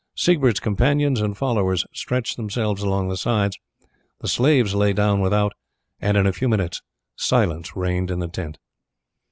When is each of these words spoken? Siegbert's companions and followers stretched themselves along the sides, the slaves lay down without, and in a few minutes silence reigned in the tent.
Siegbert's 0.15 0.59
companions 0.59 1.21
and 1.21 1.37
followers 1.37 1.85
stretched 1.93 2.35
themselves 2.35 2.81
along 2.81 3.07
the 3.07 3.15
sides, 3.17 3.59
the 4.19 4.27
slaves 4.27 4.73
lay 4.73 4.93
down 4.93 5.21
without, 5.21 5.53
and 5.99 6.17
in 6.17 6.25
a 6.25 6.33
few 6.33 6.49
minutes 6.49 6.81
silence 7.15 7.75
reigned 7.75 8.09
in 8.09 8.17
the 8.17 8.27
tent. 8.27 8.57